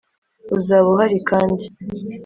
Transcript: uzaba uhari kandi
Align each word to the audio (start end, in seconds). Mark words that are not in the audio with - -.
uzaba 0.57 0.87
uhari 0.93 1.17
kandi 1.29 1.63